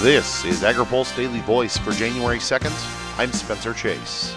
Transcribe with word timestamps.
This 0.00 0.44
is 0.44 0.60
AgriPulse 0.60 1.16
Daily 1.16 1.40
Voice 1.40 1.78
for 1.78 1.90
January 1.90 2.36
2nd. 2.36 3.18
I'm 3.18 3.32
Spencer 3.32 3.72
Chase. 3.72 4.36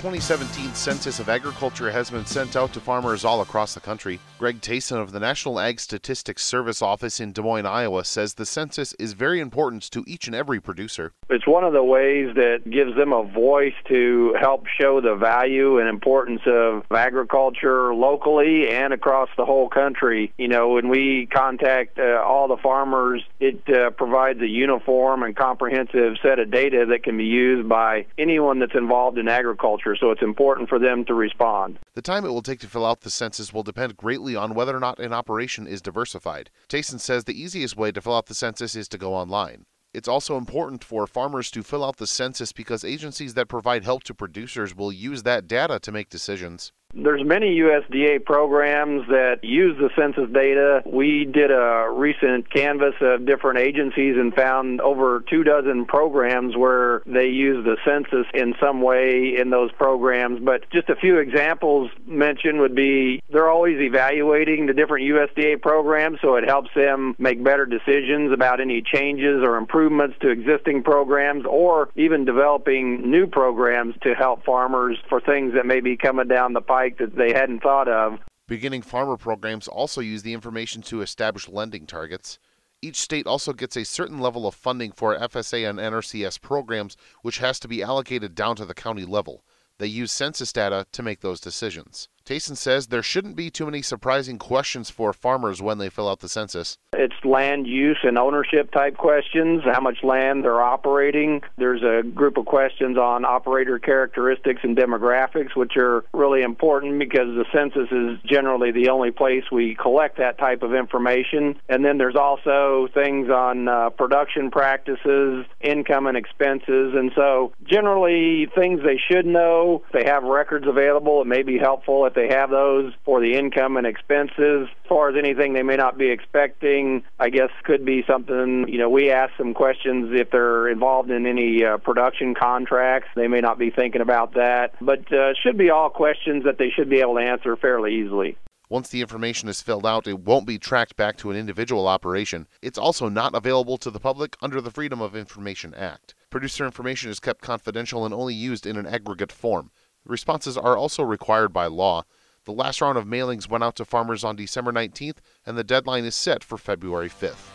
The 0.00 0.08
2017 0.08 0.74
Census 0.74 1.20
of 1.20 1.28
Agriculture 1.28 1.90
has 1.90 2.08
been 2.08 2.24
sent 2.24 2.56
out 2.56 2.72
to 2.72 2.80
farmers 2.80 3.22
all 3.22 3.42
across 3.42 3.74
the 3.74 3.80
country. 3.80 4.18
Greg 4.38 4.62
Thessen 4.62 4.96
of 4.96 5.12
the 5.12 5.20
National 5.20 5.60
Ag 5.60 5.78
Statistics 5.78 6.42
Service 6.42 6.80
Office 6.80 7.20
in 7.20 7.32
Des 7.32 7.42
Moines, 7.42 7.66
Iowa 7.66 8.06
says 8.06 8.32
the 8.32 8.46
census 8.46 8.94
is 8.94 9.12
very 9.12 9.40
important 9.40 9.82
to 9.90 10.02
each 10.06 10.26
and 10.26 10.34
every 10.34 10.58
producer. 10.58 11.12
It's 11.28 11.46
one 11.46 11.64
of 11.64 11.74
the 11.74 11.84
ways 11.84 12.34
that 12.36 12.62
gives 12.70 12.96
them 12.96 13.12
a 13.12 13.24
voice 13.24 13.74
to 13.88 14.34
help 14.40 14.66
show 14.68 15.02
the 15.02 15.16
value 15.16 15.78
and 15.78 15.86
importance 15.86 16.40
of 16.46 16.84
agriculture 16.90 17.94
locally 17.94 18.70
and 18.70 18.94
across 18.94 19.28
the 19.36 19.44
whole 19.44 19.68
country. 19.68 20.32
You 20.38 20.48
know, 20.48 20.70
when 20.70 20.88
we 20.88 21.26
contact 21.26 21.98
uh, 21.98 22.22
all 22.26 22.48
the 22.48 22.56
farmers, 22.56 23.22
it 23.38 23.68
uh, 23.68 23.90
provides 23.90 24.40
a 24.40 24.48
uniform 24.48 25.24
and 25.24 25.36
comprehensive 25.36 26.16
set 26.22 26.38
of 26.38 26.50
data 26.50 26.86
that 26.88 27.02
can 27.02 27.18
be 27.18 27.26
used 27.26 27.68
by 27.68 28.06
anyone 28.16 28.60
that's 28.60 28.74
involved 28.74 29.18
in 29.18 29.28
agriculture 29.28 29.89
so 29.96 30.10
it's 30.10 30.22
important 30.22 30.68
for 30.68 30.78
them 30.78 31.04
to 31.06 31.14
respond. 31.14 31.78
The 31.94 32.02
time 32.02 32.24
it 32.24 32.30
will 32.30 32.42
take 32.42 32.60
to 32.60 32.66
fill 32.66 32.86
out 32.86 33.00
the 33.00 33.10
census 33.10 33.52
will 33.52 33.62
depend 33.62 33.96
greatly 33.96 34.36
on 34.36 34.54
whether 34.54 34.76
or 34.76 34.80
not 34.80 34.98
an 34.98 35.12
operation 35.12 35.66
is 35.66 35.82
diversified. 35.82 36.50
Thessen 36.68 37.00
says 37.00 37.24
the 37.24 37.40
easiest 37.40 37.76
way 37.76 37.92
to 37.92 38.00
fill 38.00 38.16
out 38.16 38.26
the 38.26 38.34
census 38.34 38.76
is 38.76 38.88
to 38.88 38.98
go 38.98 39.14
online. 39.14 39.66
It's 39.92 40.08
also 40.08 40.36
important 40.36 40.84
for 40.84 41.06
farmers 41.06 41.50
to 41.50 41.64
fill 41.64 41.84
out 41.84 41.96
the 41.96 42.06
census 42.06 42.52
because 42.52 42.84
agencies 42.84 43.34
that 43.34 43.48
provide 43.48 43.82
help 43.82 44.04
to 44.04 44.14
producers 44.14 44.76
will 44.76 44.92
use 44.92 45.24
that 45.24 45.48
data 45.48 45.80
to 45.80 45.90
make 45.90 46.08
decisions. 46.08 46.72
There's 46.92 47.24
many 47.24 47.56
USDA 47.58 48.24
programs 48.24 49.06
that 49.08 49.44
use 49.44 49.76
the 49.78 49.90
census 49.96 50.28
data. 50.32 50.82
We 50.84 51.24
did 51.24 51.52
a 51.52 51.88
recent 51.88 52.52
canvas 52.52 52.94
of 53.00 53.26
different 53.26 53.60
agencies 53.60 54.16
and 54.18 54.34
found 54.34 54.80
over 54.80 55.22
two 55.30 55.44
dozen 55.44 55.86
programs 55.86 56.56
where 56.56 57.02
they 57.06 57.26
use 57.26 57.64
the 57.64 57.76
census 57.84 58.26
in 58.34 58.54
some 58.60 58.82
way 58.82 59.36
in 59.38 59.50
those 59.50 59.70
programs. 59.72 60.40
But 60.44 60.68
just 60.70 60.88
a 60.88 60.96
few 60.96 61.18
examples 61.18 61.92
mentioned 62.06 62.58
would 62.58 62.74
be 62.74 63.22
they're 63.30 63.48
always 63.48 63.78
evaluating 63.80 64.66
the 64.66 64.74
different 64.74 65.06
USDA 65.06 65.62
programs, 65.62 66.18
so 66.20 66.34
it 66.34 66.44
helps 66.48 66.70
them 66.74 67.14
make 67.18 67.42
better 67.42 67.66
decisions 67.66 68.32
about 68.32 68.60
any 68.60 68.82
changes 68.82 69.44
or 69.44 69.58
improvements 69.58 70.16
to 70.22 70.30
existing 70.30 70.82
programs 70.82 71.44
or 71.48 71.90
even 71.94 72.24
developing 72.24 73.08
new 73.08 73.28
programs 73.28 73.94
to 74.02 74.14
help 74.14 74.44
farmers 74.44 74.98
for 75.08 75.20
things 75.20 75.54
that 75.54 75.66
may 75.66 75.78
be 75.78 75.96
coming 75.96 76.26
down 76.26 76.52
the 76.52 76.60
pipe 76.60 76.79
that 76.98 77.16
they 77.16 77.32
hadn't 77.32 77.62
thought 77.62 77.88
of. 77.88 78.20
Beginning 78.46 78.82
farmer 78.82 79.16
programs 79.16 79.68
also 79.68 80.00
use 80.00 80.22
the 80.22 80.32
information 80.32 80.82
to 80.82 81.02
establish 81.02 81.48
lending 81.48 81.86
targets. 81.86 82.38
Each 82.82 82.96
state 82.96 83.26
also 83.26 83.52
gets 83.52 83.76
a 83.76 83.84
certain 83.84 84.18
level 84.18 84.46
of 84.46 84.54
funding 84.54 84.90
for 84.92 85.16
FSA 85.16 85.68
and 85.68 85.78
NRCS 85.78 86.40
programs, 86.40 86.96
which 87.22 87.38
has 87.38 87.60
to 87.60 87.68
be 87.68 87.82
allocated 87.82 88.34
down 88.34 88.56
to 88.56 88.64
the 88.64 88.74
county 88.74 89.04
level. 89.04 89.44
They 89.78 89.86
use 89.86 90.12
census 90.12 90.52
data 90.52 90.86
to 90.92 91.02
make 91.02 91.20
those 91.20 91.40
decisions. 91.40 92.08
Thessen 92.30 92.56
says 92.56 92.86
there 92.86 93.02
shouldn't 93.02 93.34
be 93.34 93.50
too 93.50 93.64
many 93.64 93.82
surprising 93.82 94.38
questions 94.38 94.88
for 94.88 95.12
farmers 95.12 95.60
when 95.60 95.78
they 95.78 95.90
fill 95.90 96.08
out 96.08 96.20
the 96.20 96.28
census. 96.28 96.78
It's 96.92 97.24
land 97.24 97.66
use 97.66 97.98
and 98.04 98.16
ownership 98.16 98.70
type 98.70 98.96
questions, 98.96 99.62
how 99.64 99.80
much 99.80 100.04
land 100.04 100.44
they're 100.44 100.62
operating. 100.62 101.42
There's 101.58 101.82
a 101.82 102.06
group 102.06 102.36
of 102.36 102.46
questions 102.46 102.96
on 102.96 103.24
operator 103.24 103.80
characteristics 103.80 104.60
and 104.62 104.76
demographics, 104.76 105.56
which 105.56 105.76
are 105.76 106.04
really 106.14 106.42
important 106.42 107.00
because 107.00 107.34
the 107.34 107.46
census 107.52 107.90
is 107.90 108.20
generally 108.24 108.70
the 108.70 108.90
only 108.90 109.10
place 109.10 109.42
we 109.50 109.74
collect 109.74 110.18
that 110.18 110.38
type 110.38 110.62
of 110.62 110.72
information. 110.72 111.60
And 111.68 111.84
then 111.84 111.98
there's 111.98 112.14
also 112.14 112.86
things 112.94 113.28
on 113.28 113.66
uh, 113.66 113.90
production 113.90 114.52
practices, 114.52 115.46
income 115.60 116.06
and 116.06 116.16
expenses. 116.16 116.94
And 116.94 117.10
so 117.16 117.52
generally 117.64 118.46
things 118.54 118.82
they 118.84 119.00
should 119.10 119.26
know. 119.26 119.82
They 119.92 120.04
have 120.04 120.22
records 120.22 120.68
available, 120.68 121.22
it 121.22 121.26
may 121.26 121.42
be 121.42 121.58
helpful 121.58 122.06
if 122.06 122.19
they 122.20 122.34
have 122.34 122.50
those 122.50 122.92
for 123.04 123.20
the 123.20 123.34
income 123.34 123.76
and 123.76 123.86
expenses. 123.86 124.68
As 124.70 124.88
far 124.88 125.08
as 125.08 125.16
anything 125.16 125.54
they 125.54 125.62
may 125.62 125.76
not 125.76 125.96
be 125.96 126.10
expecting, 126.10 127.02
I 127.18 127.30
guess 127.30 127.50
could 127.64 127.84
be 127.84 128.04
something, 128.06 128.66
you 128.68 128.78
know, 128.78 128.90
we 128.90 129.10
ask 129.10 129.32
some 129.38 129.54
questions 129.54 130.10
if 130.12 130.30
they're 130.30 130.68
involved 130.68 131.10
in 131.10 131.26
any 131.26 131.64
uh, 131.64 131.78
production 131.78 132.34
contracts. 132.34 133.08
They 133.16 133.28
may 133.28 133.40
not 133.40 133.58
be 133.58 133.70
thinking 133.70 134.02
about 134.02 134.34
that, 134.34 134.74
but 134.80 135.10
uh, 135.12 135.32
should 135.42 135.56
be 135.56 135.70
all 135.70 135.88
questions 135.88 136.44
that 136.44 136.58
they 136.58 136.70
should 136.70 136.90
be 136.90 137.00
able 137.00 137.14
to 137.14 137.22
answer 137.22 137.56
fairly 137.56 137.94
easily. 137.94 138.36
Once 138.68 138.90
the 138.90 139.00
information 139.00 139.48
is 139.48 139.62
filled 139.62 139.86
out, 139.86 140.06
it 140.06 140.20
won't 140.20 140.46
be 140.46 140.58
tracked 140.58 140.94
back 140.94 141.16
to 141.16 141.30
an 141.30 141.36
individual 141.36 141.88
operation. 141.88 142.46
It's 142.62 142.78
also 142.78 143.08
not 143.08 143.34
available 143.34 143.78
to 143.78 143.90
the 143.90 143.98
public 143.98 144.36
under 144.40 144.60
the 144.60 144.70
Freedom 144.70 145.00
of 145.00 145.16
Information 145.16 145.74
Act. 145.74 146.14
Producer 146.30 146.64
information 146.64 147.10
is 147.10 147.18
kept 147.18 147.40
confidential 147.42 148.04
and 148.04 148.14
only 148.14 148.34
used 148.34 148.66
in 148.66 148.76
an 148.76 148.86
aggregate 148.86 149.32
form. 149.32 149.72
Responses 150.04 150.56
are 150.56 150.76
also 150.76 151.02
required 151.02 151.52
by 151.52 151.66
law. 151.66 152.04
The 152.44 152.52
last 152.52 152.80
round 152.80 152.96
of 152.96 153.04
mailings 153.04 153.48
went 153.48 153.62
out 153.62 153.76
to 153.76 153.84
farmers 153.84 154.24
on 154.24 154.36
December 154.36 154.72
19th, 154.72 155.18
and 155.44 155.58
the 155.58 155.64
deadline 155.64 156.04
is 156.04 156.14
set 156.14 156.42
for 156.42 156.56
February 156.56 157.10
5th. 157.10 157.48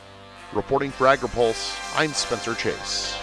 Reporting 0.54 0.92
for 0.92 1.08
AgriPulse, 1.08 1.78
I'm 1.98 2.14
Spencer 2.14 2.54
Chase. 2.54 3.18